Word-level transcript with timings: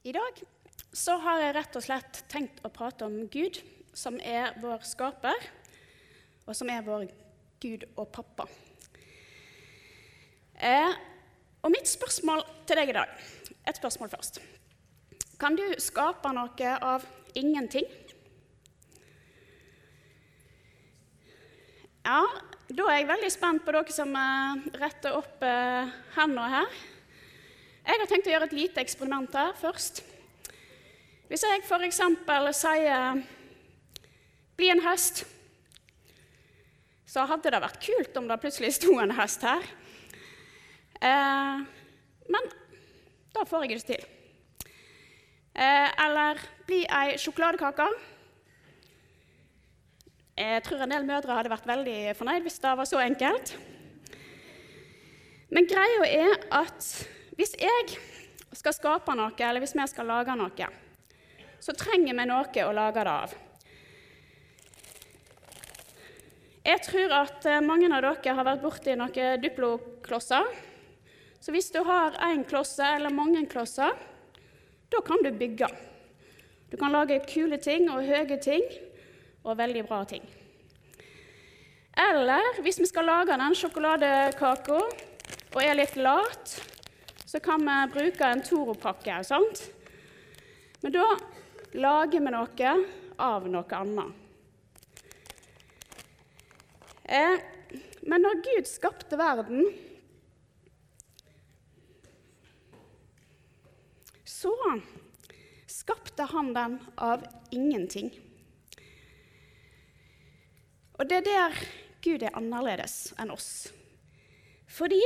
I 0.00 0.12
dag 0.16 0.38
så 0.96 1.18
har 1.20 1.42
jeg 1.42 1.52
rett 1.58 1.74
og 1.76 1.82
slett 1.84 2.18
tenkt 2.32 2.62
å 2.64 2.70
prate 2.72 3.04
om 3.04 3.26
Gud, 3.28 3.58
som 3.92 4.14
er 4.24 4.54
vår 4.62 4.80
skaper, 4.88 5.42
og 6.48 6.56
som 6.56 6.70
er 6.72 6.86
vår 6.86 7.02
Gud 7.60 7.84
og 8.00 8.06
pappa. 8.08 8.46
Eh, 10.56 10.94
og 11.60 11.74
mitt 11.74 11.88
spørsmål 11.88 12.40
til 12.68 12.80
deg 12.80 12.92
i 12.92 12.96
dag 12.96 13.12
Et 13.68 13.76
spørsmål 13.76 14.10
først. 14.12 14.40
Kan 15.40 15.56
du 15.56 15.64
skape 15.80 16.32
noe 16.32 16.70
av 16.80 17.04
ingenting? 17.36 17.84
Ja, 22.08 22.24
da 22.72 22.88
er 22.88 23.02
jeg 23.02 23.10
veldig 23.12 23.30
spent 23.36 23.66
på 23.68 23.76
dere 23.76 23.92
som 23.92 24.16
eh, 24.16 24.64
retter 24.80 25.20
opp 25.20 25.44
eh, 25.44 25.92
hendene 26.16 26.48
her. 26.56 26.80
Jeg 27.90 27.98
har 27.98 28.06
tenkt 28.06 28.28
å 28.28 28.30
gjøre 28.30 28.46
et 28.46 28.52
lite 28.54 28.82
eksperiment 28.84 29.32
her 29.34 29.56
først. 29.58 29.96
Hvis 31.26 31.42
jeg 31.42 31.64
f.eks. 31.66 31.98
sier 32.54 33.18
'bli 34.54 34.68
en 34.70 34.82
hest', 34.84 35.24
så 37.02 37.26
hadde 37.26 37.50
det 37.50 37.62
vært 37.64 37.82
kult 37.82 38.22
om 38.22 38.30
det 38.30 38.38
plutselig 38.44 38.76
sto 38.76 38.94
en 39.02 39.16
hest 39.18 39.42
her. 39.42 39.66
Eh, 41.02 41.66
men 42.30 42.48
da 43.34 43.42
får 43.42 43.66
jeg 43.66 43.82
det 43.82 43.86
til. 43.90 44.06
Eh, 45.58 45.90
eller 46.06 46.38
'bli 46.66 46.86
ei 46.86 47.18
sjokoladekake'. 47.18 47.92
Jeg 50.38 50.62
tror 50.62 50.82
en 50.82 50.90
del 50.90 51.06
mødre 51.06 51.34
hadde 51.34 51.50
vært 51.58 51.66
veldig 51.66 52.16
fornøyd 52.16 52.42
hvis 52.46 52.62
det 52.62 52.76
var 52.78 52.86
så 52.86 53.02
enkelt. 53.02 53.58
Men 55.50 55.66
greia 55.66 56.06
er 56.06 56.36
at 56.52 57.08
hvis 57.40 57.54
jeg 57.56 57.96
skal 58.52 58.74
skape 58.76 59.14
noe, 59.16 59.32
eller 59.32 59.62
hvis 59.62 59.72
vi 59.72 59.86
skal 59.88 60.10
lage 60.10 60.34
noe, 60.36 60.66
så 61.60 61.72
trenger 61.76 62.12
vi 62.18 62.26
noe 62.28 62.64
å 62.66 62.72
lage 62.76 63.04
det 63.06 63.14
av. 63.14 63.38
Jeg 66.60 66.82
tror 66.84 67.14
at 67.16 67.46
eh, 67.48 67.62
mange 67.64 67.88
av 67.88 68.04
dere 68.04 68.34
har 68.36 68.44
vært 68.44 68.60
borti 68.60 68.92
noen 68.98 69.40
duploklosser. 69.40 70.50
Så 71.40 71.54
hvis 71.54 71.70
du 71.72 71.80
har 71.86 72.18
én 72.28 72.44
klosse 72.44 72.84
eller 72.84 73.14
mange 73.16 73.46
klosser, 73.48 73.96
da 74.92 75.00
kan 75.06 75.24
du 75.24 75.30
bygge. 75.32 75.70
Du 76.68 76.76
kan 76.76 76.92
lage 76.92 77.22
kule 77.24 77.56
ting 77.56 77.88
og 77.88 78.04
høye 78.04 78.36
ting 78.44 78.66
og 79.40 79.56
veldig 79.56 79.86
bra 79.88 80.02
ting. 80.04 80.26
Eller 81.96 82.60
hvis 82.60 82.82
vi 82.82 82.90
skal 82.92 83.08
lage 83.08 83.40
den 83.40 83.56
sjokoladekaka 83.56 84.82
og 84.84 85.62
er 85.64 85.80
litt 85.80 85.96
lat, 85.96 86.60
så 87.30 87.40
kan 87.40 87.60
vi 87.60 87.92
bruke 87.92 88.24
en 88.24 88.42
Toro-pakke. 88.42 89.24
sant? 89.24 89.70
Men 90.80 90.92
da 90.92 91.04
lager 91.72 92.20
vi 92.20 92.32
noe 92.34 92.72
av 93.22 93.46
noe 93.46 93.76
annet. 93.78 94.16
Eh, 97.04 97.38
men 98.02 98.26
når 98.26 98.42
Gud 98.42 98.66
skapte 98.66 99.18
verden, 99.20 99.70
så 104.26 104.50
skapte 105.70 106.26
han 106.32 106.50
den 106.54 106.78
av 106.96 107.22
ingenting. 107.54 108.10
Og 110.98 111.06
det 111.06 111.22
er 111.22 111.28
der 111.30 111.62
Gud 112.02 112.26
er 112.26 112.34
annerledes 112.34 113.12
enn 113.22 113.30
oss. 113.30 113.68
Fordi 114.66 115.04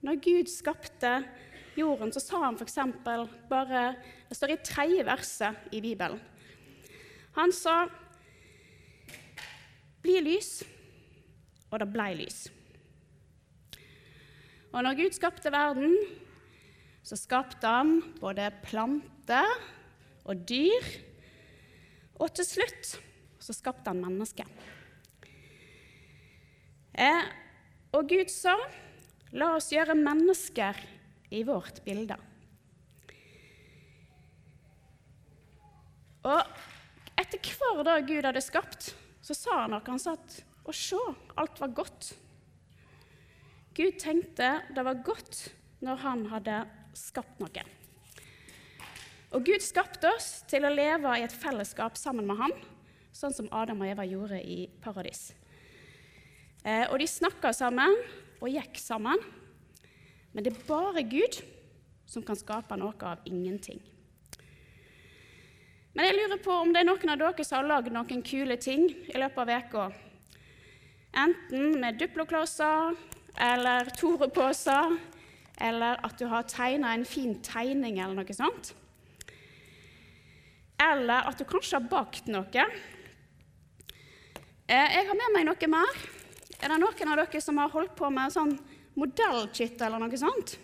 når 0.00 0.20
Gud 0.24 0.48
skapte 0.48 1.20
jorden, 1.76 2.12
så 2.12 2.22
sa 2.22 2.42
han 2.46 2.56
f.eks. 2.58 2.78
bare 3.04 3.82
Det 4.28 4.36
står 4.36 4.54
i 4.54 4.62
tredje 4.64 5.04
verset 5.06 5.72
i 5.72 5.80
Bibelen. 5.80 6.20
Han 7.36 7.52
sa 7.52 7.86
'bli 10.02 10.20
lys', 10.20 10.64
og 11.70 11.80
det 11.80 11.92
blei 11.92 12.14
lys. 12.14 12.48
Og 14.72 14.82
når 14.82 14.94
Gud 14.94 15.12
skapte 15.12 15.52
verden, 15.52 15.96
så 17.02 17.16
skapte 17.16 17.66
han 17.66 18.02
både 18.20 18.50
planter 18.62 19.46
og 20.24 20.48
dyr, 20.48 20.84
og 22.14 22.34
til 22.34 22.44
slutt 22.44 23.00
så 23.40 23.56
skapte 23.56 23.90
han 23.90 24.02
mennesket. 24.04 24.46
Eh, 26.94 27.24
og 27.92 28.08
Gud 28.08 28.28
sa, 28.28 28.54
'La 29.32 29.54
oss 29.56 29.70
gjøre 29.70 29.94
mennesker 29.94 30.78
i 31.30 31.42
vårt 31.46 31.84
bilde'. 31.84 32.18
Og 36.26 36.40
etter 37.20 37.38
hver 37.38 37.84
dag 37.86 38.06
Gud 38.06 38.26
hadde 38.26 38.42
skapt, 38.44 38.94
så 39.22 39.36
sa 39.36 39.62
han 39.62 39.76
noe. 39.76 39.84
Han 39.86 40.02
satt 40.02 40.42
og 40.64 40.72
'Å 40.72 40.76
se, 40.76 41.00
alt 41.36 41.60
var 41.60 41.68
godt'. 41.68 42.14
Gud 43.74 43.98
tenkte 43.98 44.62
det 44.74 44.84
var 44.84 44.94
godt 44.94 45.54
når 45.80 45.96
han 45.96 46.26
hadde 46.26 46.68
skapt 46.94 47.40
noe. 47.40 47.62
Og 49.32 49.44
Gud 49.46 49.62
skapte 49.62 50.10
oss 50.10 50.42
til 50.50 50.66
å 50.66 50.74
leve 50.74 51.12
i 51.16 51.22
et 51.22 51.32
fellesskap 51.32 51.96
sammen 51.96 52.26
med 52.26 52.36
han, 52.36 52.52
sånn 53.12 53.32
som 53.32 53.48
Adam 53.52 53.80
og 53.80 53.86
Eva 53.86 54.04
gjorde 54.04 54.40
i 54.42 54.66
paradis. 54.82 55.32
Eh, 56.64 56.90
og 56.90 56.98
de 56.98 57.06
snakka 57.06 57.54
sammen 57.56 57.94
og 58.40 58.50
gikk 58.50 58.80
sammen. 58.80 59.20
Men 60.32 60.44
det 60.44 60.54
er 60.54 60.66
bare 60.68 61.04
Gud 61.06 61.40
som 62.10 62.24
kan 62.26 62.38
skape 62.38 62.76
noe 62.80 62.96
av 63.06 63.22
ingenting. 63.28 63.80
Men 65.94 66.06
jeg 66.06 66.16
lurer 66.16 66.42
på 66.42 66.54
om 66.54 66.70
det 66.72 66.82
er 66.82 66.86
noen 66.86 67.12
av 67.12 67.18
dere 67.18 67.44
som 67.46 67.60
har 67.60 67.68
lagd 67.70 67.92
noen 67.94 68.22
kule 68.26 68.56
ting 68.62 68.86
i 68.90 69.18
løpet 69.18 69.40
av 69.42 69.50
uka. 69.50 69.86
Enten 71.18 71.80
med 71.82 71.98
duploklosser 71.98 72.94
eller 73.40 73.90
Tore-poser, 73.98 74.94
eller 75.60 75.98
at 76.06 76.14
du 76.18 76.28
har 76.30 76.46
tegna 76.48 76.94
en 76.94 77.04
fin 77.04 77.34
tegning 77.44 77.98
eller 77.98 78.22
noe 78.22 78.36
sånt. 78.36 78.72
Eller 80.80 81.26
at 81.28 81.38
du 81.38 81.44
kanskje 81.44 81.76
har 81.76 81.90
bakt 81.90 82.30
noe. 82.30 82.64
Eh, 84.70 84.88
jeg 84.94 85.06
har 85.10 85.18
med 85.18 85.34
meg 85.34 85.48
noe 85.50 85.70
mer. 85.74 86.00
Er 86.60 86.68
det 86.68 86.80
noen 86.82 87.12
av 87.12 87.22
dere 87.22 87.40
som 87.40 87.58
har 87.60 87.72
holdt 87.72 87.94
på 87.96 88.10
med 88.12 88.32
sånn 88.34 88.52
modellkit 89.00 89.80
eller 89.80 90.02
noe 90.02 90.18
sånt? 90.20 90.58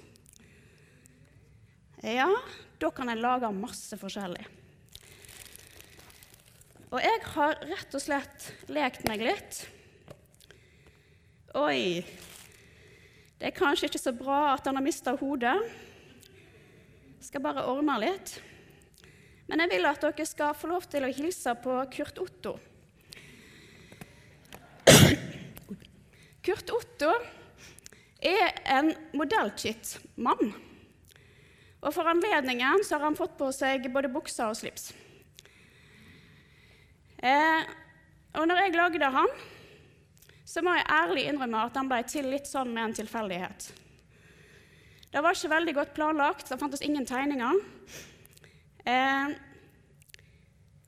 Ja, 2.05 2.29
da 2.77 2.91
kan 2.93 3.09
jeg 3.09 3.23
lage 3.23 3.49
masse 3.57 3.97
forskjellig. 3.97 4.45
Og 6.93 7.01
jeg 7.03 7.23
har 7.33 7.57
rett 7.67 7.97
og 7.97 8.03
slett 8.03 8.51
lekt 8.71 9.09
meg 9.09 9.25
litt. 9.25 9.63
Oi, 11.57 12.05
det 13.41 13.49
er 13.49 13.57
kanskje 13.57 13.89
ikke 13.89 14.03
så 14.05 14.13
bra 14.17 14.53
at 14.53 14.69
han 14.69 14.77
har 14.77 14.85
mista 14.85 15.17
hodet. 15.17 15.57
Skal 17.25 17.43
bare 17.43 17.65
ordne 17.73 17.97
litt. 18.05 18.37
Men 19.49 19.65
jeg 19.65 19.73
vil 19.73 19.89
at 19.89 20.05
dere 20.05 20.29
skal 20.29 20.57
få 20.59 20.71
lov 20.71 20.87
til 20.93 21.07
å 21.07 21.13
hilse 21.17 21.57
på 21.65 21.81
Kurt 21.97 22.21
Otto. 22.23 22.59
Kurt 26.47 26.71
Otto 26.71 27.11
er 28.23 28.53
en 28.71 28.93
modellkit-mann. 29.19 30.53
Og 31.83 31.91
for 31.95 32.07
anledningen 32.07 32.85
har 32.87 33.03
han 33.03 33.19
fått 33.19 33.35
på 33.39 33.49
seg 33.55 33.89
både 33.95 34.11
bukser 34.15 34.53
og 34.53 34.59
slips. 34.59 34.93
Eh, 37.19 37.67
og 38.37 38.47
når 38.47 38.63
jeg 38.63 38.77
lagde 38.77 39.11
han, 39.17 39.35
så 40.47 40.63
må 40.63 40.77
jeg 40.77 40.87
ærlig 40.93 41.27
innrømme 41.27 41.65
at 41.67 41.77
han 41.79 41.91
ble 41.91 41.99
til 42.07 42.31
litt 42.31 42.47
sånn 42.47 42.71
med 42.71 42.85
en 42.85 42.97
tilfeldighet. 43.01 43.69
Det 45.11 45.23
var 45.25 45.35
ikke 45.35 45.51
veldig 45.51 45.75
godt 45.81 45.95
planlagt, 45.97 46.47
det 46.51 46.61
fantes 46.61 46.85
ingen 46.87 47.07
tegninger. 47.09 47.59
Eh, 48.87 49.35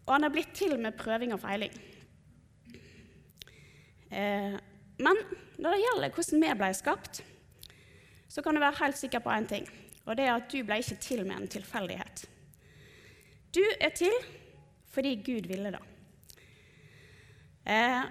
og 0.06 0.14
han 0.14 0.26
er 0.28 0.34
blitt 0.34 0.54
til 0.54 0.78
med 0.78 0.98
prøving 1.00 1.34
og 1.34 1.42
feiling. 1.42 1.74
Eh, 4.08 4.54
men 4.98 5.20
når 5.58 5.74
det 5.74 5.82
gjelder 5.84 6.14
hvordan 6.14 6.44
vi 6.44 6.54
ble 6.60 6.70
skapt, 6.76 7.20
så 8.28 8.44
kan 8.44 8.54
du 8.54 8.62
være 8.62 8.80
helt 8.82 8.98
sikker 8.98 9.22
på 9.24 9.32
én 9.32 9.46
ting, 9.48 9.68
og 10.04 10.16
det 10.18 10.26
er 10.26 10.34
at 10.36 10.50
du 10.52 10.60
ble 10.66 10.80
ikke 10.82 10.98
til 11.02 11.24
med 11.26 11.38
en 11.38 11.50
tilfeldighet. 11.50 12.24
Du 13.54 13.62
er 13.80 13.94
til 13.96 14.14
fordi 14.92 15.14
Gud 15.22 15.46
ville 15.48 15.70
det. 15.74 15.82
Eh, 17.68 18.04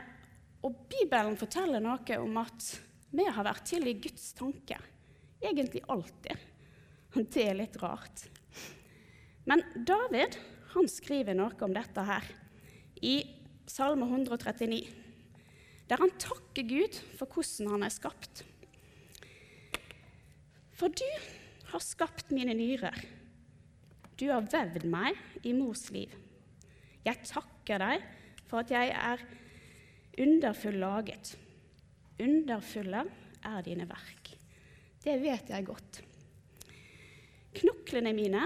og 0.63 0.75
Bibelen 0.89 1.37
forteller 1.39 1.81
noe 1.83 2.19
om 2.21 2.37
at 2.41 2.67
vi 3.17 3.25
har 3.25 3.47
vært 3.47 3.65
til 3.69 3.87
i 3.89 3.95
Guds 4.01 4.29
tanke. 4.37 4.77
Egentlig 5.41 5.83
alltid. 5.89 6.37
Det 7.33 7.43
er 7.43 7.57
litt 7.57 7.77
rart. 7.81 8.27
Men 9.47 9.63
David 9.87 10.37
han 10.73 10.89
skriver 10.91 11.37
noe 11.37 11.55
om 11.65 11.73
dette 11.73 12.03
her 12.05 12.25
i 13.01 13.15
Salme 13.67 14.05
139 14.09 15.06
der 15.87 16.01
han 16.01 16.13
takker 16.19 16.67
Gud 16.67 16.99
for 17.17 17.31
hvordan 17.31 17.75
han 17.75 17.85
er 17.87 17.93
skapt. 17.93 18.43
For 20.77 20.93
du 20.93 21.07
har 21.71 21.83
skapt 21.83 22.31
mine 22.31 22.55
nyrer. 22.57 22.97
du 24.17 24.31
har 24.31 24.41
vevd 24.41 24.85
meg 24.89 25.17
i 25.45 25.53
mors 25.53 25.91
liv. 25.93 26.09
Jeg 27.05 27.21
takker 27.29 27.77
deg 27.83 28.05
for 28.49 28.63
at 28.63 28.71
jeg 28.73 28.89
er 28.89 29.21
underfull 30.17 30.79
laget. 30.81 31.35
Underfulle 32.17 33.03
er 33.45 33.61
dine 33.61 33.85
verk. 33.85 34.31
Det 35.03 35.19
vet 35.21 35.51
jeg 35.53 35.67
godt. 35.67 36.01
Knoklene 37.57 38.13
mine 38.17 38.41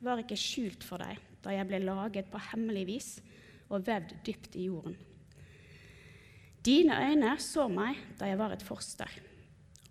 var 0.00 0.22
ikke 0.22 0.38
skjult 0.38 0.86
for 0.86 1.02
deg 1.02 1.18
da 1.42 1.52
jeg 1.54 1.66
ble 1.68 1.82
laget 1.82 2.30
på 2.30 2.40
hemmelig 2.52 2.86
vis 2.88 3.10
og 3.70 3.84
vevd 3.86 4.14
dypt 4.26 4.56
i 4.58 4.66
jorden. 4.70 4.96
Dine 6.66 6.96
øyne 6.98 7.36
så 7.38 7.68
meg 7.70 8.00
da 8.18 8.26
jeg 8.26 8.38
var 8.40 8.56
et 8.56 8.64
forster. 8.66 9.10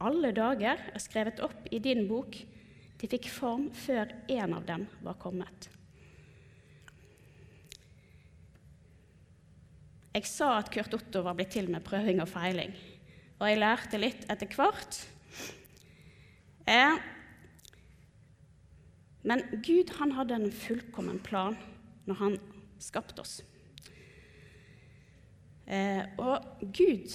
Alle 0.03 0.33
dager 0.35 0.81
er 0.91 0.99
skrevet 0.99 1.39
opp 1.45 1.69
i 1.71 1.79
din 1.79 2.03
bok. 2.09 2.35
De 2.99 3.07
fikk 3.07 3.29
form 3.31 3.69
før 3.75 4.11
en 4.31 4.57
av 4.57 4.65
dem 4.67 4.83
var 5.05 5.15
kommet. 5.21 5.69
Jeg 10.15 10.27
sa 10.27 10.53
at 10.57 10.71
Kurt 10.71 10.93
Otto 10.95 11.23
var 11.23 11.35
blitt 11.35 11.51
til 11.55 11.67
med 11.71 11.83
prøving 11.83 12.21
og 12.23 12.29
feiling, 12.31 12.71
og 13.35 13.49
jeg 13.49 13.59
lærte 13.59 13.99
litt 13.99 14.27
etter 14.31 14.47
hvert. 14.55 14.99
Eh, 16.71 17.01
men 19.27 19.43
Gud 19.65 19.91
han 19.99 20.15
hadde 20.15 20.39
en 20.39 20.55
fullkommen 20.55 21.19
plan 21.23 21.59
når 22.07 22.21
han 22.21 22.39
skapte 22.79 23.23
oss. 23.23 23.41
Eh, 25.65 26.03
og 26.21 26.61
Gud 26.61 27.13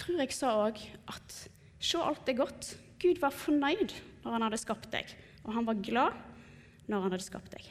tror 0.00 0.22
jeg 0.22 0.34
sa 0.34 0.54
òg 0.66 0.80
at 1.10 1.36
se 1.80 2.00
alt 2.00 2.28
er 2.28 2.38
godt. 2.40 2.72
Gud 3.00 3.20
var 3.22 3.34
fornøyd 3.34 3.94
når 4.24 4.34
han 4.36 4.46
hadde 4.48 4.60
skapt 4.60 4.90
deg, 4.92 5.12
og 5.44 5.54
han 5.56 5.68
var 5.68 5.80
glad 5.80 6.16
når 6.90 7.04
han 7.06 7.14
hadde 7.14 7.24
skapt 7.24 7.54
deg. 7.54 7.70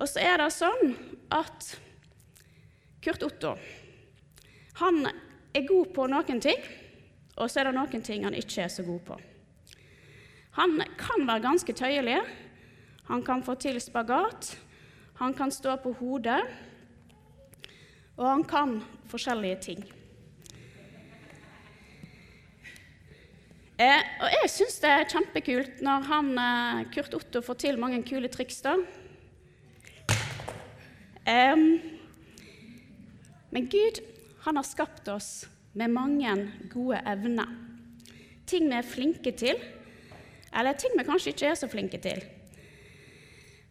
Og 0.00 0.08
så 0.08 0.22
er 0.24 0.38
det 0.40 0.52
sånn 0.54 0.94
at 1.34 1.74
Kurt 3.04 3.24
Otto 3.24 3.54
han 4.80 5.04
er 5.04 5.66
god 5.68 5.90
på 5.92 6.06
noen 6.08 6.40
ting, 6.40 6.60
og 7.36 7.50
så 7.50 7.60
er 7.60 7.68
det 7.68 7.76
noen 7.76 8.04
ting 8.04 8.24
han 8.24 8.36
ikke 8.36 8.62
er 8.64 8.72
så 8.72 8.84
god 8.86 9.02
på. 9.04 9.18
Han 10.56 10.80
kan 10.98 11.26
være 11.28 11.44
ganske 11.44 11.74
tøyelig. 11.76 12.18
Han 13.10 13.22
kan 13.26 13.42
få 13.44 13.54
til 13.60 13.76
spagat. 13.80 14.54
Han 15.20 15.34
kan 15.36 15.52
stå 15.52 15.76
på 15.82 15.92
hodet. 16.00 16.40
Og 18.20 18.26
han 18.28 18.42
kan 18.44 18.76
forskjellige 19.08 19.58
ting. 19.64 19.84
Eh, 23.80 24.02
og 24.20 24.34
jeg 24.34 24.50
syns 24.52 24.74
det 24.82 24.90
er 24.92 25.06
kjempekult 25.08 25.78
når 25.80 26.02
han, 26.04 26.26
eh, 26.36 26.82
Kurt 26.92 27.14
Otto 27.16 27.40
får 27.40 27.56
til 27.62 27.78
mange 27.80 28.02
kule 28.04 28.28
triks. 28.28 28.60
da. 28.60 28.76
Eh, 31.24 31.56
men 33.50 33.68
Gud 33.72 34.02
han 34.44 34.56
har 34.56 34.64
skapt 34.64 35.08
oss 35.08 35.46
med 35.74 35.88
mange 35.88 36.52
gode 36.68 37.00
evner. 37.06 37.48
Ting 38.44 38.68
vi 38.68 38.74
er 38.76 38.82
flinke 38.82 39.32
til, 39.32 39.56
eller 40.52 40.72
ting 40.74 40.92
vi 40.98 41.04
kanskje 41.04 41.32
ikke 41.32 41.46
er 41.46 41.54
så 41.54 41.70
flinke 41.70 42.02
til. 42.02 42.20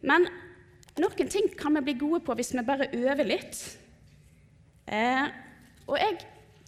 Men 0.02 0.26
noen 0.98 1.30
ting 1.30 1.50
kan 1.56 1.76
vi 1.76 1.82
bli 1.82 1.94
gode 1.94 2.24
på 2.26 2.34
hvis 2.34 2.54
vi 2.54 2.66
bare 2.66 2.90
øver 2.96 3.24
litt. 3.24 3.79
Eh, 4.90 5.26
og 5.86 5.98
jeg 6.02 6.18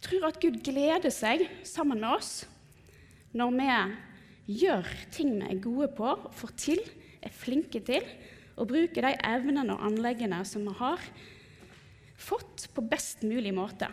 tror 0.02 0.28
at 0.28 0.40
Gud 0.42 0.60
gleder 0.62 1.10
seg 1.10 1.42
sammen 1.66 2.02
med 2.02 2.14
oss 2.14 2.32
når 3.34 3.54
vi 3.56 4.58
gjør 4.62 4.88
ting 5.14 5.32
vi 5.40 5.48
er 5.48 5.62
gode 5.62 5.88
på, 5.96 6.12
får 6.36 6.52
til, 6.60 6.82
er 7.22 7.32
flinke 7.34 7.80
til, 7.82 8.04
og 8.60 8.68
bruker 8.68 9.06
de 9.06 9.14
evnene 9.26 9.72
og 9.74 9.86
anleggene 9.88 10.42
som 10.46 10.66
vi 10.68 10.74
har 10.78 11.00
fått, 12.20 12.68
på 12.74 12.84
best 12.86 13.24
mulig 13.26 13.54
måte. 13.56 13.88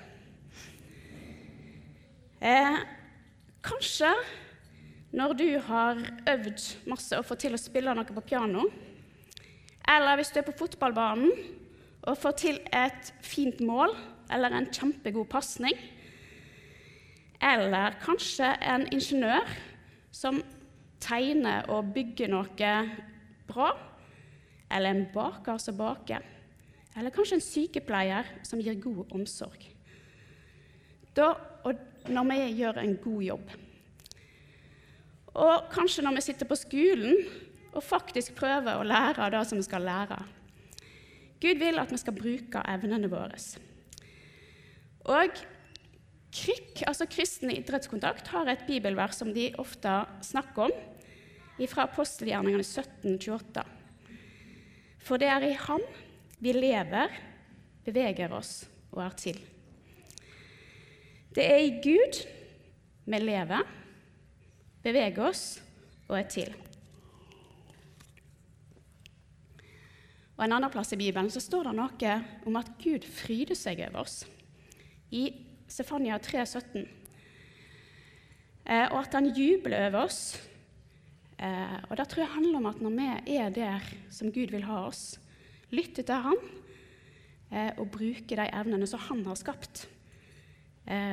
Eh, 2.39 2.77
kanskje 3.65 4.11
når 5.15 5.33
du 5.39 5.47
har 5.65 5.97
øvd 6.29 6.65
masse 6.91 7.17
og 7.17 7.25
fått 7.25 7.47
til 7.47 7.55
å 7.57 7.61
spille 7.61 7.95
noe 7.95 8.05
på 8.05 8.25
piano, 8.27 8.67
eller 9.89 10.19
hvis 10.19 10.29
du 10.35 10.39
er 10.41 10.45
på 10.45 10.57
fotballbanen 10.59 11.31
og 12.05 12.19
får 12.19 12.35
til 12.43 12.59
et 12.75 13.13
fint 13.25 13.59
mål 13.65 13.95
eller 14.29 14.53
en 14.53 14.69
kjempegod 14.73 15.29
pasning, 15.31 15.75
eller 17.41 17.95
kanskje 18.03 18.49
en 18.67 18.85
ingeniør 18.93 19.47
som 20.11 20.41
tegner 20.99 21.69
og 21.71 21.93
bygger 21.95 22.31
noe 22.31 22.73
bra, 23.49 23.69
eller 24.69 24.93
en 24.93 25.07
baker 25.13 25.61
som 25.61 25.77
baker, 25.79 26.25
eller 26.97 27.13
kanskje 27.15 27.39
en 27.39 27.45
sykepleier 27.45 28.27
som 28.45 28.61
gir 28.61 28.77
god 28.81 29.15
omsorg. 29.15 29.63
Da, 31.15 31.33
og 31.65 32.09
når 32.09 32.27
vi 32.29 32.39
gjør 32.61 32.81
en 32.83 32.97
god 33.01 33.23
jobb. 33.23 33.53
Og 35.39 35.69
kanskje 35.71 36.03
når 36.03 36.17
vi 36.17 36.25
sitter 36.25 36.49
på 36.49 36.57
skolen 36.57 37.15
og 37.73 37.85
faktisk 37.85 38.35
prøver 38.37 38.79
å 38.79 38.85
lære 38.87 39.29
det 39.33 39.41
som 39.47 39.59
vi 39.59 39.65
skal 39.65 39.85
lære. 39.85 40.19
Gud 41.39 41.59
vil 41.61 41.79
at 41.79 41.91
vi 41.93 41.99
skal 42.01 42.17
bruke 42.17 42.63
evnene 42.67 43.09
våre. 43.11 43.37
Og 45.09 45.41
KRIK, 46.29 46.83
altså 46.85 47.07
Kristen 47.09 47.49
idrettskontakt, 47.53 48.29
har 48.29 48.49
et 48.51 48.65
bibelvers 48.67 49.17
som 49.17 49.31
de 49.33 49.49
ofte 49.61 49.93
snakker 50.25 50.69
om, 50.69 50.75
fra 51.67 51.87
apostelgjerningene 51.89 52.63
1728. 52.63 53.63
For 55.03 55.19
det 55.19 55.27
er 55.27 55.47
i 55.49 55.55
Ham 55.65 55.83
vi 56.39 56.53
lever, 56.55 57.11
beveger 57.83 58.31
oss 58.31 58.61
og 58.93 59.01
er 59.03 59.17
til. 59.19 59.41
Det 61.35 61.43
er 61.43 61.59
i 61.65 61.75
Gud 61.83 62.21
vi 63.09 63.19
lever, 63.25 63.65
beveger 64.85 65.25
oss 65.25 65.45
og 66.07 66.15
er 66.21 66.31
til. 66.31 66.55
Og 70.37 70.45
En 70.45 70.55
annen 70.55 70.71
plass 70.71 70.93
i 70.95 71.01
Bibelen 71.01 71.27
så 71.33 71.41
står 71.43 71.67
det 71.67 71.75
noe 71.75 72.17
om 72.47 72.55
at 72.61 72.75
Gud 72.79 73.03
fryder 73.03 73.57
seg 73.59 73.81
over 73.89 74.05
oss. 74.05 74.21
I 75.11 75.33
Sefania 75.69 76.19
3, 76.21 76.45
17. 76.45 76.87
Eh, 78.69 78.85
og 78.91 78.99
at 79.01 79.15
han 79.17 79.31
jubler 79.33 79.87
over 79.87 80.05
oss. 80.05 80.37
Eh, 81.39 81.77
og 81.89 81.97
Det 81.97 82.07
tror 82.09 82.23
jeg 82.23 82.35
handler 82.35 82.57
om 82.59 82.67
at 82.69 82.81
når 82.81 82.95
vi 82.97 83.37
er 83.37 83.49
der 83.49 83.85
som 84.13 84.31
Gud 84.31 84.51
vil 84.53 84.67
ha 84.67 84.85
oss, 84.87 85.19
lytter 85.71 86.03
til 86.03 86.25
Han 86.25 86.37
eh, 87.51 87.71
og 87.77 87.89
bruker 87.91 88.41
de 88.41 88.49
evnene 88.53 88.87
som 88.87 88.99
Han 89.09 89.25
har 89.25 89.35
skapt, 89.39 89.87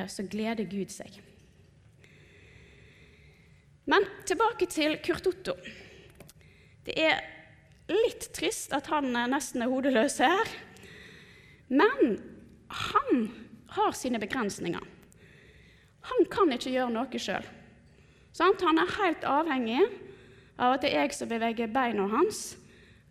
så 0.09 0.23
gleder 0.25 0.65
Gud 0.65 0.89
seg. 0.89 1.19
Men 3.85 4.07
tilbake 4.25 4.65
til 4.65 4.95
Kurt 5.05 5.27
Otto. 5.29 5.53
Det 6.81 6.95
er 6.97 7.19
litt 7.91 8.25
trist 8.33 8.73
at 8.73 8.89
han 8.89 9.11
nesten 9.29 9.61
er 9.61 9.69
hodeløs 9.69 10.17
her. 10.17 10.49
Men 11.69 12.17
han 12.73 13.29
har 13.77 13.95
sine 13.95 14.19
begrensninger. 14.21 14.83
Han 16.07 16.27
kan 16.31 16.51
ikke 16.53 16.73
gjøre 16.73 16.93
noe 16.93 17.21
sjøl. 17.21 17.45
Han 18.37 18.81
er 18.81 18.97
helt 18.99 19.25
avhengig 19.25 19.81
av 20.57 20.75
at 20.75 20.83
det 20.83 20.91
er 20.91 21.05
jeg 21.05 21.15
som 21.17 21.29
beveger 21.29 21.71
beina 21.73 22.05
hans, 22.11 22.57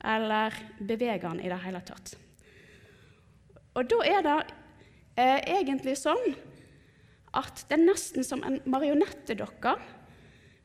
eller 0.06 0.54
beveger 0.78 1.26
han 1.26 1.42
i 1.42 1.50
det 1.50 1.58
hele 1.64 1.82
tatt. 1.86 2.14
Og 3.76 3.88
da 3.90 3.98
er 4.08 4.22
det 4.24 4.36
eh, 5.18 5.40
egentlig 5.58 5.96
sånn 6.00 6.36
at 7.36 7.66
det 7.68 7.76
er 7.76 7.84
nesten 7.84 8.24
som 8.24 8.42
en 8.46 8.60
marionettedokke. 8.70 9.74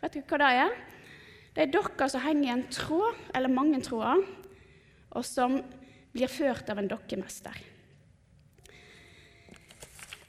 Vet 0.01 0.15
du 0.15 0.21
hva 0.23 0.39
det 0.39 0.51
er? 0.61 0.77
Det 1.51 1.65
er 1.65 1.73
dokker 1.73 2.11
som 2.11 2.23
henger 2.23 2.47
i 2.47 2.53
en 2.53 2.67
tråd, 2.71 3.17
eller 3.35 3.51
mange 3.51 3.81
tråder, 3.83 4.23
og 5.11 5.25
som 5.27 5.57
blir 6.13 6.31
ført 6.31 6.69
av 6.71 6.79
en 6.79 6.87
dokkemester. 6.91 7.57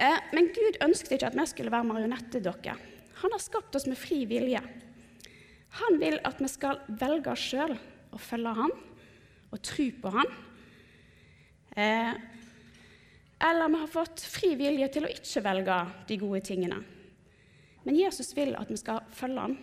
Eh, 0.02 0.20
men 0.34 0.50
Gud 0.50 0.80
ønsket 0.82 1.14
ikke 1.16 1.30
at 1.30 1.38
vi 1.38 1.46
skulle 1.50 1.72
være 1.72 1.86
marionettedokker. 1.86 2.86
Han 3.22 3.34
har 3.34 3.42
skapt 3.42 3.76
oss 3.78 3.86
med 3.86 4.00
fri 4.00 4.24
vilje. 4.26 4.62
Han 5.78 5.98
vil 6.00 6.18
at 6.26 6.40
vi 6.42 6.50
skal 6.50 6.80
velge 7.00 7.30
oss 7.32 7.44
sjøl 7.52 7.76
og 8.12 8.20
følge 8.20 8.54
Han 8.58 8.72
og 9.52 9.60
tro 9.62 9.86
på 10.02 10.12
Han. 10.16 10.32
Eh, 11.76 12.14
eller 13.42 13.70
vi 13.70 13.82
har 13.82 13.90
fått 13.90 14.24
fri 14.26 14.52
vilje 14.58 14.88
til 14.94 15.06
å 15.06 15.12
ikke 15.12 15.44
velge 15.46 15.78
de 16.08 16.18
gode 16.20 16.42
tingene. 16.46 16.80
Men 17.82 17.98
Jesus 17.98 18.34
vil 18.36 18.54
at 18.58 18.70
vi 18.70 18.78
skal 18.80 19.04
følge 19.14 19.46
Han 19.46 19.56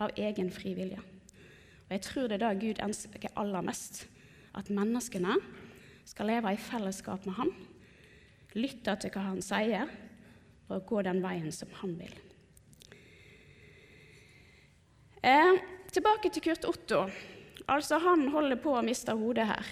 av 0.00 0.14
egen 0.16 0.52
fri 0.54 0.74
vilje. 0.78 1.02
Og 1.02 1.96
jeg 1.96 2.04
tror 2.06 2.30
det 2.30 2.38
er 2.38 2.46
det 2.46 2.62
Gud 2.62 2.84
ønsker 2.86 3.34
aller 3.38 3.66
mest. 3.66 4.04
At 4.54 4.70
menneskene 4.70 5.36
skal 6.06 6.30
leve 6.30 6.54
i 6.54 6.62
fellesskap 6.62 7.26
med 7.26 7.36
Han, 7.38 7.52
lytte 8.58 8.96
til 9.00 9.12
hva 9.14 9.28
Han 9.28 9.42
sier, 9.44 9.90
og 10.70 10.86
gå 10.86 11.02
den 11.06 11.22
veien 11.22 11.50
som 11.54 11.70
Han 11.82 11.94
vil. 11.98 12.16
Eh, 15.22 15.60
tilbake 15.92 16.30
til 16.32 16.42
Kurt 16.42 16.64
Otto. 16.64 17.04
altså 17.68 17.98
han 17.98 18.28
holder 18.32 18.56
på 18.56 18.72
å 18.72 18.82
miste 18.82 19.12
hodet 19.12 19.46
her. 19.46 19.66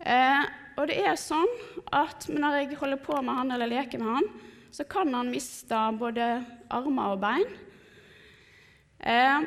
Eh, 0.00 0.44
og 0.76 0.88
det 0.90 0.96
er 1.06 1.14
sånn 1.16 1.52
at 1.94 2.26
når 2.28 2.56
jeg 2.58 2.78
holder 2.80 2.98
på 2.98 3.20
med 3.22 3.38
han 3.38 3.54
eller 3.54 3.70
leker 3.70 4.02
med 4.02 4.10
han, 4.16 4.26
så 4.74 4.84
kan 4.90 5.12
han 5.14 5.30
miste 5.30 5.78
både 6.00 6.42
armer 6.74 7.14
og 7.14 7.20
bein. 7.22 7.46
Eh, 8.98 9.46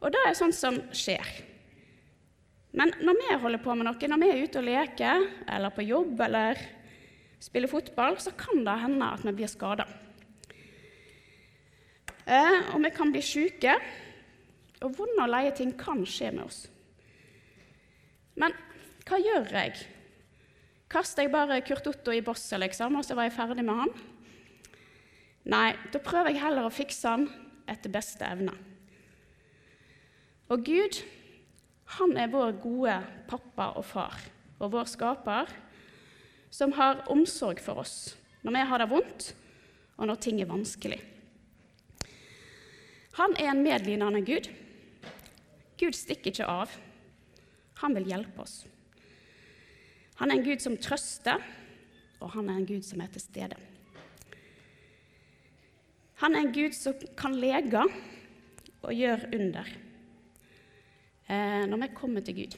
og 0.00 0.12
det 0.12 0.20
er 0.26 0.36
sånt 0.36 0.56
som 0.56 0.76
skjer. 0.92 1.24
Men 2.76 2.92
når 3.00 3.16
vi 3.16 3.38
holder 3.42 3.62
på 3.64 3.74
med 3.74 3.88
noe, 3.88 4.10
når 4.12 4.20
vi 4.20 4.28
er 4.30 4.44
ute 4.44 4.60
og 4.60 4.68
leker, 4.68 5.24
eller 5.48 5.72
på 5.74 5.88
jobb 5.88 6.20
eller 6.28 6.60
spiller 7.40 7.70
fotball, 7.70 8.18
så 8.20 8.32
kan 8.36 8.64
det 8.66 8.76
hende 8.82 9.10
at 9.16 9.24
vi 9.24 9.34
blir 9.40 9.50
skada. 9.50 9.86
Eh, 12.30 12.74
og 12.74 12.82
vi 12.84 12.90
kan 12.94 13.12
bli 13.12 13.22
sjuke, 13.24 13.74
og 14.80 14.92
vonde 14.96 15.24
og 15.24 15.32
leie 15.32 15.52
ting 15.56 15.72
kan 15.76 16.04
skje 16.08 16.30
med 16.36 16.44
oss. 16.46 16.60
Men 18.40 18.54
hva 19.08 19.18
gjør 19.20 19.48
jeg? 19.56 19.74
Kaster 20.90 21.26
jeg 21.26 21.32
bare 21.32 21.60
Kurt 21.66 21.86
Otto 21.90 22.14
i 22.14 22.22
bosset, 22.24 22.60
liksom, 22.62 22.98
og 22.98 23.06
så 23.06 23.16
var 23.18 23.28
jeg 23.28 23.36
ferdig 23.36 23.64
med 23.66 23.84
han? 23.84 23.92
Nei, 25.50 25.70
da 25.92 26.00
prøver 26.02 26.32
jeg 26.32 26.42
heller 26.42 26.66
å 26.68 26.74
fikse 26.74 27.14
han 27.14 27.26
etter 27.70 27.92
beste 27.92 28.26
evne. 28.26 28.54
Og 30.50 30.64
Gud, 30.66 30.98
han 31.96 32.16
er 32.18 32.30
vår 32.32 32.56
gode 32.62 32.96
pappa 33.30 33.70
og 33.78 33.86
far 33.86 34.18
og 34.60 34.74
vår 34.74 34.88
skaper, 34.90 35.52
som 36.50 36.74
har 36.76 37.04
omsorg 37.12 37.62
for 37.62 37.82
oss 37.82 38.16
når 38.42 38.56
vi 38.56 38.66
har 38.70 38.80
det 38.80 38.90
vondt, 38.90 39.24
og 40.00 40.08
når 40.08 40.20
ting 40.24 40.38
er 40.40 40.48
vanskelig. 40.48 40.96
Han 43.18 43.34
er 43.36 43.50
en 43.52 43.60
medlidende 43.60 44.22
Gud. 44.24 44.48
Gud 45.80 45.96
stikker 45.96 46.32
ikke 46.32 46.48
av. 46.48 46.72
Han 47.82 47.96
vil 47.98 48.08
hjelpe 48.08 48.40
oss. 48.40 48.62
Han 50.20 50.30
er 50.30 50.38
en 50.38 50.46
Gud 50.46 50.62
som 50.64 50.78
trøster, 50.80 51.42
og 52.20 52.32
han 52.32 52.48
er 52.48 52.60
en 52.60 52.68
Gud 52.68 52.84
som 52.84 53.00
er 53.04 53.12
til 53.12 53.24
stede. 53.24 53.60
Han 56.20 56.36
er 56.36 56.44
en 56.44 56.52
Gud 56.52 56.76
som 56.76 56.96
kan 57.16 57.36
lege 57.36 57.84
og 58.80 58.92
gjøre 58.92 59.30
under 59.36 59.68
eh, 61.28 61.64
når 61.68 61.80
vi 61.84 61.88
kommer 61.96 62.24
til 62.24 62.36
Gud. 62.42 62.56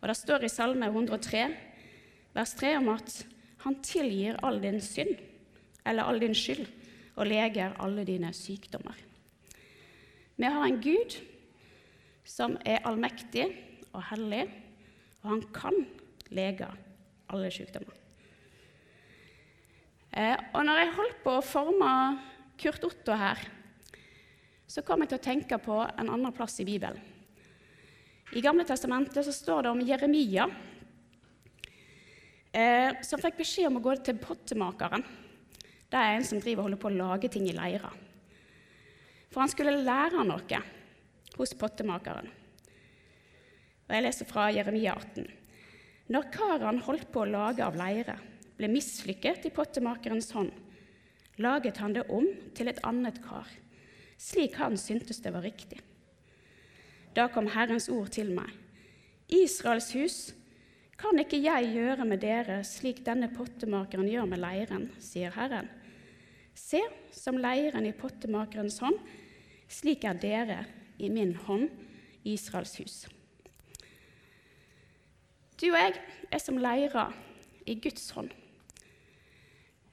Og 0.00 0.08
Det 0.08 0.16
står 0.18 0.44
i 0.44 0.52
Salme 0.52 0.88
103, 0.88 1.46
vers 2.32 2.54
3, 2.58 2.76
om 2.80 2.92
at 2.94 3.18
han 3.64 3.78
tilgir 3.84 4.38
all 4.42 4.60
din 4.62 4.80
synd, 4.82 5.14
eller 5.86 6.08
all 6.08 6.20
din 6.22 6.34
skyld, 6.34 6.66
og 7.16 7.28
leger 7.28 7.76
alle 7.82 8.04
dine 8.08 8.32
sykdommer. 8.34 8.96
Vi 10.36 10.48
har 10.48 10.64
en 10.66 10.80
Gud 10.82 11.18
som 12.24 12.56
er 12.64 12.84
allmektig 12.88 13.44
og 13.92 14.02
hellig, 14.10 14.46
og 15.22 15.34
han 15.34 15.42
kan 15.54 15.76
lege 16.32 16.68
alle 17.32 17.50
sykdommer. 17.52 17.98
Eh, 20.12 20.36
og 20.52 20.64
når 20.66 20.80
jeg 20.80 20.94
holdt 20.96 21.20
på 21.24 21.36
å 21.38 21.44
forme 21.44 21.90
Kurt 22.60 22.84
Otto 22.84 23.16
her, 23.16 23.40
så 24.68 24.84
kom 24.84 25.04
jeg 25.04 25.12
til 25.12 25.20
å 25.20 25.24
tenke 25.24 25.58
på 25.60 25.78
en 25.84 26.08
annen 26.08 26.32
plass 26.36 26.58
i 26.60 26.66
Bibelen. 26.68 27.00
I 28.32 28.40
Gamle 28.40 28.64
testamentet 28.64 29.26
så 29.26 29.32
står 29.34 29.66
det 29.66 29.72
om 29.72 29.80
Jeremia, 29.84 30.46
eh, 32.52 33.00
som 33.04 33.20
fikk 33.20 33.40
beskjed 33.40 33.68
om 33.70 33.80
å 33.80 33.84
gå 33.84 33.96
til 34.04 34.20
pottemakeren. 34.20 35.04
Det 35.92 36.00
er 36.00 36.16
en 36.16 36.24
som 36.24 36.40
driver 36.40 36.62
og 36.62 36.68
holder 36.70 36.80
på 36.80 36.90
å 36.90 36.96
lage 36.96 37.30
ting 37.32 37.48
i 37.48 37.56
leira. 37.56 37.90
For 39.32 39.42
han 39.42 39.52
skulle 39.52 39.82
lære 39.84 40.24
noe 40.28 40.62
hos 41.38 41.54
pottemakeren. 41.58 42.28
Og 43.88 43.94
Jeg 43.96 44.04
leser 44.04 44.28
fra 44.28 44.50
Jeremia 44.52 44.94
18. 44.96 45.26
Når 46.12 46.28
karen 46.32 46.80
holdt 46.84 47.08
på 47.12 47.22
å 47.22 47.28
lage 47.28 47.64
av 47.64 47.76
leire, 47.76 48.18
ble 48.56 48.68
mislykket 48.68 49.48
i 49.48 49.52
pottemakerens 49.54 50.30
hånd, 50.36 50.52
laget 51.40 51.80
han 51.80 51.96
det 51.96 52.04
om 52.12 52.26
til 52.56 52.68
et 52.68 52.80
annet 52.86 53.18
kar, 53.24 53.48
slik 54.20 54.58
han 54.60 54.76
syntes 54.78 55.22
det 55.24 55.32
var 55.34 55.44
riktig. 55.44 55.80
Da 57.16 57.28
kom 57.32 57.48
Herrens 57.52 57.88
ord 57.92 58.12
til 58.14 58.32
meg. 58.36 58.48
Israels 59.32 59.90
hus, 59.96 60.18
kan 61.00 61.18
ikke 61.18 61.40
jeg 61.42 61.72
gjøre 61.74 62.06
med 62.06 62.20
dere 62.22 62.60
slik 62.66 63.02
denne 63.06 63.30
pottemakeren 63.32 64.10
gjør 64.10 64.28
med 64.30 64.42
leiren, 64.42 64.90
sier 65.02 65.32
Herren. 65.34 65.70
Se, 66.54 66.82
som 67.14 67.40
leiren 67.40 67.86
i 67.88 67.94
pottemakerens 67.96 68.78
hånd, 68.84 68.98
slik 69.72 70.04
er 70.04 70.20
dere 70.20 70.58
i 71.00 71.08
min 71.12 71.34
hånd, 71.46 71.70
Israels 72.28 72.76
hus. 72.78 72.96
Du 75.58 75.68
og 75.70 75.78
jeg 75.78 75.96
er 76.30 76.40
som 76.42 76.58
leira 76.58 77.08
i 77.66 77.76
Guds 77.78 78.08
hånd, 78.14 78.30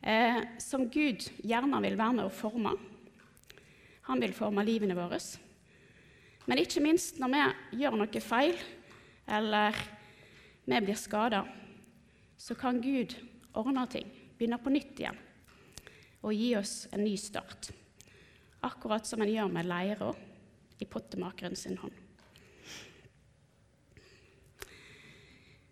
eh, 0.01 0.41
som 0.61 0.87
Gud 0.89 1.25
gjerne 1.41 1.81
vil 1.85 1.97
være 1.97 2.17
med 2.19 2.27
å 2.27 2.33
forme. 2.33 2.73
Han 4.09 4.21
vil 4.21 4.33
forme 4.33 4.65
livene 4.65 4.97
våre. 4.97 5.19
Men 6.49 6.61
ikke 6.61 6.81
minst 6.81 7.19
når 7.21 7.33
vi 7.33 7.81
gjør 7.83 7.97
noe 7.99 8.21
feil, 8.25 8.57
eller 9.29 9.77
vi 10.69 10.81
blir 10.85 10.99
skada, 10.99 11.43
så 12.37 12.55
kan 12.55 12.81
Gud 12.81 13.15
ordne 13.57 13.87
ting, 13.89 14.07
begynne 14.37 14.59
på 14.61 14.71
nytt 14.73 15.01
igjen 15.01 15.17
og 16.19 16.35
gi 16.35 16.51
oss 16.59 16.87
en 16.91 17.03
ny 17.03 17.15
start. 17.19 17.71
Akkurat 18.65 19.07
som 19.07 19.21
en 19.23 19.31
gjør 19.31 19.51
med 19.51 19.67
leira 19.69 20.11
i 20.79 20.87
pottemakeren 20.87 21.55
sin 21.55 21.77
hånd. 21.79 21.95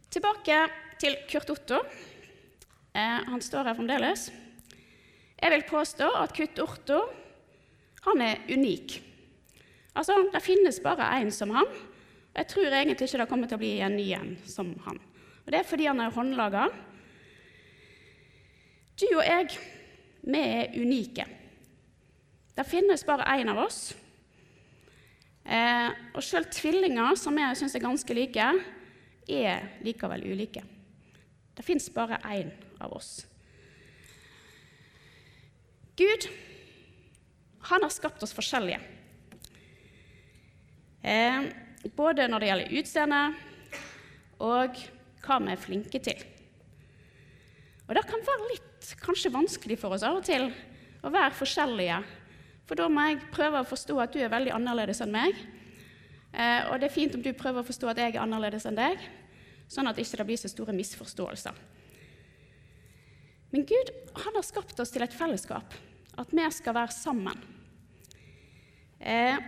Tilbake 0.07 0.59
til 1.01 1.17
Kurt 1.29 1.51
Otto. 1.51 1.81
Eh, 2.95 3.19
han 3.27 3.43
står 3.43 3.67
her 3.69 3.77
fremdeles. 3.77 4.29
Jeg 5.37 5.53
vil 5.53 5.67
påstå 5.69 6.07
at 6.23 6.33
Kurt 6.33 6.59
Otto 6.63 7.01
han 8.07 8.23
er 8.23 8.39
unik. 8.47 9.01
Altså, 9.95 10.29
Det 10.31 10.41
finnes 10.41 10.79
bare 10.79 11.21
én 11.21 11.31
som 11.31 11.51
han. 11.51 11.67
Jeg 12.37 12.49
tror 12.51 12.69
egentlig 12.69 13.07
ikke 13.07 13.19
det 13.23 13.29
kommer 13.31 13.49
til 13.49 13.57
å 13.57 13.61
bli 13.61 13.71
en 13.81 13.95
ny 13.97 14.11
en 14.13 14.35
som 14.45 14.69
han. 14.85 14.99
Og 15.45 15.51
Det 15.51 15.59
er 15.59 15.65
fordi 15.65 15.87
han 15.89 16.01
er 16.03 16.13
håndlaga. 16.13 16.67
Du 18.97 19.07
og 19.15 19.23
jeg, 19.25 19.57
vi 20.21 20.41
er 20.41 20.75
unike. 20.77 21.25
Det 22.57 22.65
finnes 22.65 23.05
bare 23.05 23.25
én 23.37 23.49
av 23.49 23.63
oss. 23.63 23.95
Eh, 25.47 25.89
og 26.13 26.23
sjøl 26.25 26.45
tvillinger, 26.51 27.15
som 27.17 27.37
jeg 27.39 27.57
syns 27.57 27.77
er 27.77 27.85
ganske 27.85 28.17
like, 28.17 28.47
er 29.27 29.69
likevel 29.85 30.25
ulike. 30.27 30.63
Det 31.57 31.65
fins 31.65 31.89
bare 31.93 32.19
én 32.33 32.51
av 32.83 32.93
oss. 32.93 33.21
Gud, 35.97 36.27
han 37.71 37.81
har 37.81 37.93
skapt 37.93 38.21
oss 38.21 38.35
forskjellige. 38.37 38.81
Eh, 41.01 41.47
både 41.97 42.27
når 42.27 42.39
det 42.39 42.49
gjelder 42.49 42.77
utseende 42.79 43.21
og 44.43 44.79
hva 45.25 45.37
vi 45.43 45.53
er 45.53 45.61
flinke 45.61 46.01
til. 46.03 46.23
Og 47.87 47.95
Det 47.95 48.03
kan 48.07 48.23
være 48.27 48.49
litt 48.51 48.89
kanskje 49.03 49.33
vanskelig 49.33 49.77
for 49.79 49.95
oss 49.95 50.05
av 50.05 50.19
og 50.19 50.25
til 50.27 50.49
å 51.03 51.11
være 51.11 51.35
forskjellige. 51.37 52.01
For 52.67 52.79
da 52.79 52.87
må 52.91 53.05
jeg 53.07 53.29
prøve 53.31 53.61
å 53.61 53.67
forstå 53.67 53.95
at 54.03 54.15
du 54.15 54.19
er 54.19 54.33
veldig 54.33 54.53
annerledes 54.55 54.99
enn 55.03 55.13
meg. 55.13 55.37
Eh, 56.33 56.67
og 56.67 56.79
det 56.79 56.89
er 56.89 56.95
fint 56.95 57.15
om 57.15 57.23
du 57.23 57.31
prøver 57.31 57.63
å 57.63 57.67
forstå 57.67 57.89
at 57.91 58.01
jeg 58.01 58.15
er 58.15 58.21
annerledes 58.21 58.67
enn 58.67 58.77
deg, 58.77 58.99
sånn 59.71 59.87
at 59.87 59.95
det 59.95 60.03
ikke 60.03 60.27
blir 60.27 60.39
så 60.39 60.51
store 60.51 60.75
misforståelser. 60.75 61.55
Men 63.53 63.63
Gud 63.67 63.93
han 64.25 64.35
har 64.35 64.43
skapt 64.43 64.79
oss 64.83 64.91
til 64.91 65.05
et 65.05 65.15
fellesskap, 65.15 65.77
at 66.19 66.33
vi 66.35 66.49
skal 66.51 66.75
være 66.75 66.95
sammen. 66.95 67.39
Eh, 68.99 69.39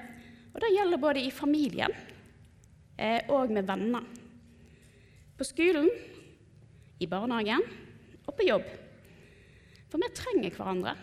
og 0.54 0.62
Det 0.64 0.72
gjelder 0.72 1.02
både 1.02 1.26
i 1.26 1.32
familien 1.34 1.92
og 3.32 3.52
med 3.54 3.68
venner. 3.68 4.06
På 5.40 5.48
skolen, 5.48 5.88
i 7.00 7.08
barnehagen 7.08 7.64
og 8.28 8.34
på 8.36 8.48
jobb. 8.48 8.66
For 9.90 10.02
vi 10.02 10.10
trenger 10.14 10.54
hverandre. 10.54 10.96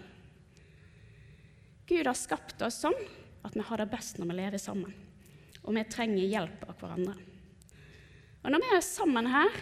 Gud 1.87 2.07
har 2.07 2.19
skapt 2.19 2.61
oss 2.67 2.83
sånn 2.83 2.99
at 3.47 3.55
vi 3.55 3.65
har 3.65 3.81
det 3.81 3.89
best 3.91 4.19
når 4.19 4.31
vi 4.31 4.39
lever 4.41 4.61
sammen. 4.61 4.93
Og 5.65 5.75
vi 5.75 5.87
trenger 5.91 6.29
hjelp 6.29 6.67
av 6.69 6.77
hverandre. 6.81 7.17
Og 8.45 8.53
når 8.53 8.63
vi 8.63 8.73
er 8.77 8.85
sammen 8.85 9.27
her 9.31 9.61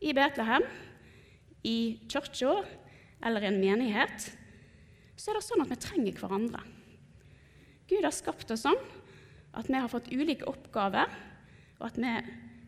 i 0.00 0.14
Betlehem, 0.16 0.64
i 1.66 1.98
kirka 2.08 2.54
eller 3.26 3.42
i 3.42 3.48
en 3.50 3.60
menighet, 3.60 4.28
så 5.18 5.32
er 5.32 5.38
det 5.38 5.46
sånn 5.48 5.64
at 5.64 5.72
vi 5.72 5.80
trenger 5.82 6.20
hverandre. 6.20 6.62
Gud 7.88 8.04
har 8.04 8.14
skapt 8.14 8.52
oss 8.54 8.62
sånn 8.64 8.78
at 9.58 9.68
vi 9.68 9.74
har 9.74 9.90
fått 9.90 10.12
ulike 10.12 10.46
oppgaver, 10.48 11.10
og 11.78 11.90
at 11.90 11.98
vi 11.98 12.14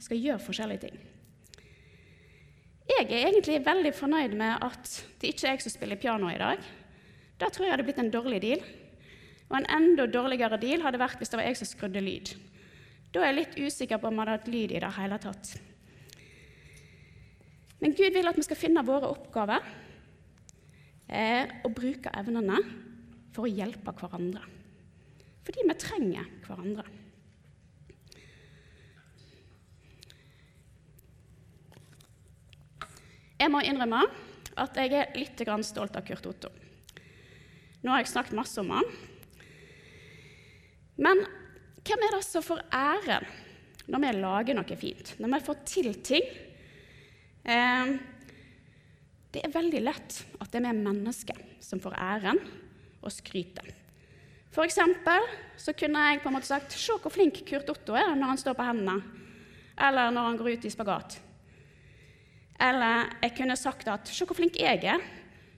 skal 0.04 0.22
gjøre 0.24 0.42
forskjellige 0.42 0.84
ting. 0.86 1.00
Jeg 2.90 3.06
er 3.06 3.28
egentlig 3.30 3.60
veldig 3.64 3.92
fornøyd 3.94 4.34
med 4.38 4.64
at 4.66 4.92
det 5.20 5.30
ikke 5.30 5.46
er 5.46 5.54
jeg 5.54 5.64
som 5.64 5.74
spiller 5.74 6.00
piano 6.00 6.28
i 6.30 6.38
dag. 6.40 6.62
Da 7.40 7.48
tror 7.48 7.66
jeg 7.66 7.74
hadde 7.74 7.86
blitt 7.86 8.00
en 8.02 8.12
dårlig 8.12 8.40
deal. 8.42 8.62
Og 9.50 9.56
en 9.58 9.68
enda 9.72 10.06
dårligere 10.10 10.58
deal 10.62 10.82
hadde 10.84 11.00
vært 11.00 11.18
hvis 11.20 11.32
det 11.32 11.38
var 11.40 11.48
jeg 11.48 11.58
som 11.60 11.70
skrudde 11.70 12.02
lyd. 12.04 12.34
Da 13.10 13.22
er 13.22 13.30
jeg 13.30 13.38
litt 13.38 13.58
usikker 13.58 13.98
på 13.98 14.10
om 14.10 14.18
jeg 14.18 14.22
hadde 14.22 14.36
hatt 14.38 14.50
lyd 14.52 14.74
i 14.74 14.82
det 14.82 14.92
hele 14.98 15.18
tatt. 15.22 15.52
Men 17.80 17.96
Gud 17.96 18.14
vil 18.14 18.28
at 18.28 18.38
vi 18.38 18.44
skal 18.44 18.60
finne 18.60 18.84
våre 18.86 19.08
oppgaver 19.08 19.64
eh, 21.08 21.48
og 21.64 21.74
bruke 21.74 22.12
evnene 22.20 22.60
for 23.34 23.46
å 23.46 23.52
hjelpe 23.52 23.94
hverandre. 23.96 24.44
Fordi 25.46 25.64
vi 25.66 25.78
trenger 25.80 26.28
hverandre. 26.44 26.99
Jeg 33.40 33.48
må 33.48 33.62
innrømme 33.64 34.02
at 34.60 34.76
jeg 34.76 34.92
er 34.92 35.14
litt 35.16 35.40
stolt 35.64 35.94
av 35.96 36.04
Kurt 36.04 36.26
Otto. 36.28 36.50
Nå 37.80 37.92
har 37.94 38.02
jeg 38.02 38.10
snakket 38.12 38.36
masse 38.36 38.60
om 38.60 38.74
han. 38.74 38.88
Men 41.00 41.22
hvem 41.80 42.04
er 42.04 42.16
det 42.18 42.24
som 42.26 42.44
får 42.44 42.60
æren 42.76 43.24
når 43.90 44.02
vi 44.04 44.10
lager 44.18 44.58
noe 44.58 44.76
fint? 44.76 45.14
Når 45.16 45.32
vi 45.32 45.44
får 45.46 45.62
til 45.70 45.94
ting? 46.04 46.26
Eh, 47.48 47.94
det 49.32 49.44
er 49.46 49.54
veldig 49.54 49.82
lett 49.86 50.18
at 50.36 50.50
det 50.52 50.60
er 50.60 50.66
vi 50.68 50.84
mennesker 50.84 51.40
som 51.64 51.80
får 51.80 51.96
æren 51.96 52.42
og 53.00 53.14
skrytet. 53.14 53.72
For 54.52 54.66
eksempel 54.66 55.24
så 55.56 55.72
kunne 55.78 56.04
jeg 56.10 56.20
på 56.20 56.28
en 56.28 56.36
måte 56.36 56.50
sagt 56.50 56.74
Se 56.74 56.92
hvor 56.98 57.14
flink 57.14 57.40
Kurt 57.48 57.70
Otto 57.72 57.96
er 57.96 58.12
når 58.12 58.34
han 58.34 58.44
står 58.44 58.58
på 58.58 58.66
hendene, 58.66 59.00
eller 59.80 60.12
når 60.12 60.28
han 60.28 60.40
går 60.40 60.52
ut 60.58 60.66
i 60.68 60.72
spagat. 60.74 61.20
Eller 62.60 63.08
jeg 63.22 63.34
kunne 63.38 63.56
sagt 63.56 63.88
at 63.88 64.10
se 64.12 64.26
hvor 64.28 64.36
flink 64.36 64.58
jeg 64.60 64.84
er, 64.84 65.00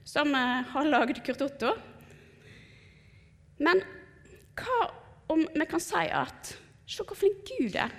som 0.07 0.31
uh, 0.31 0.63
har 0.71 0.87
lagd 0.87 1.19
Kurt 1.25 1.43
Otto. 1.43 1.73
Men 3.63 3.83
hva 4.59 4.79
om 5.33 5.43
vi 5.53 5.67
kan 5.67 5.81
si 5.83 6.05
at 6.07 6.55
se 6.87 7.03
hvor 7.03 7.17
flink 7.17 7.43
Gud 7.47 7.77
er, 7.79 7.91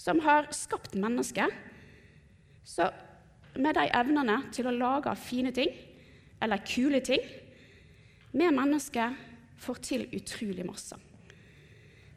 som 0.00 0.20
har 0.24 0.48
skapt 0.54 0.94
mennesket, 0.98 1.52
så 2.66 2.90
med 3.56 3.76
de 3.78 3.86
evnene 3.96 4.40
til 4.52 4.68
å 4.68 4.74
lage 4.74 5.14
fine 5.20 5.52
ting, 5.54 5.72
eller 6.42 6.60
kule 6.68 7.00
ting 7.00 7.22
Vi 8.36 8.44
mennesker 8.52 9.14
får 9.56 9.78
til 9.80 10.02
utrolig 10.12 10.66
masse. 10.66 10.96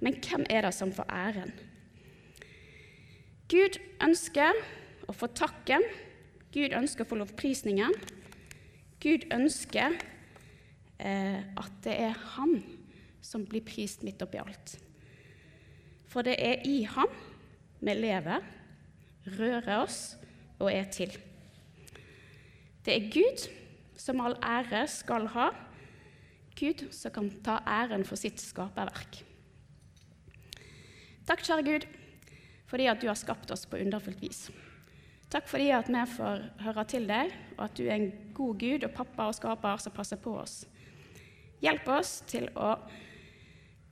Men 0.03 0.17
hvem 0.19 0.43
er 0.51 0.65
det 0.65 0.73
som 0.75 0.91
får 0.91 1.07
æren? 1.07 1.53
Gud 3.47 3.79
ønsker 4.03 4.57
å 5.09 5.15
få 5.15 5.29
takken. 5.33 5.83
Gud 6.53 6.73
ønsker 6.77 7.05
å 7.05 7.09
få 7.09 7.19
lovprisningen. 7.19 7.95
Gud 9.01 9.25
ønsker 9.33 9.95
eh, 10.99 11.41
at 11.41 11.81
det 11.85 11.95
er 12.09 12.21
Han 12.35 12.59
som 13.23 13.45
blir 13.47 13.65
prist 13.65 14.03
midt 14.05 14.21
oppi 14.25 14.39
alt. 14.41 14.75
For 16.09 16.25
det 16.25 16.37
er 16.41 16.65
i 16.67 16.81
Han 16.89 17.11
vi 17.79 17.95
lever, 17.95 18.43
rører 19.37 19.75
oss 19.77 20.17
og 20.59 20.71
er 20.73 20.89
til. 20.91 21.13
Det 22.83 22.95
er 22.95 23.09
Gud 23.13 23.45
som 23.99 24.19
all 24.23 24.35
ære 24.43 24.85
skal 24.91 25.29
ha, 25.35 25.49
Gud 26.59 26.89
som 26.95 27.13
kan 27.15 27.29
ta 27.45 27.59
æren 27.67 28.03
for 28.07 28.19
sitt 28.19 28.41
skaperverk. 28.43 29.21
Takk, 31.29 31.43
kjære 31.45 31.67
Gud, 31.67 31.85
fordi 32.67 32.89
at 32.89 32.99
du 32.99 33.07
har 33.07 33.19
skapt 33.19 33.51
oss 33.53 33.67
på 33.69 33.79
underfullt 33.79 34.19
vis. 34.23 34.47
Takk 35.29 35.45
fordi 35.45 35.69
at 35.75 35.89
vi 35.91 36.01
får 36.09 36.45
høre 36.63 36.85
til 36.89 37.05
deg, 37.09 37.33
og 37.57 37.67
at 37.67 37.77
du 37.77 37.83
er 37.85 37.99
en 37.99 38.11
god 38.33 38.57
Gud 38.61 38.85
og 38.87 38.95
pappa 38.95 39.29
og 39.29 39.37
skaper 39.37 39.83
som 39.83 39.93
passer 39.93 40.17
på 40.21 40.33
oss. 40.41 40.63
Hjelp 41.61 41.89
oss 41.93 42.19
til 42.29 42.47
å 42.57 42.73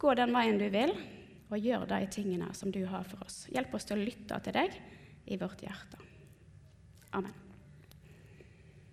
gå 0.01 0.13
den 0.17 0.33
veien 0.33 0.57
du 0.57 0.67
vil, 0.73 0.95
og 1.47 1.63
gjøre 1.63 1.87
de 1.93 2.11
tingene 2.11 2.49
som 2.57 2.73
du 2.73 2.81
har 2.89 3.05
for 3.07 3.23
oss. 3.23 3.45
Hjelp 3.53 3.75
oss 3.77 3.87
til 3.87 3.99
å 3.99 4.07
lytte 4.07 4.39
til 4.43 4.57
deg 4.57 4.79
i 5.27 5.37
vårt 5.39 5.61
hjerte. 5.63 6.01
Amen. 7.15 7.46